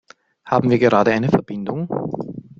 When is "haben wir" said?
0.45-0.79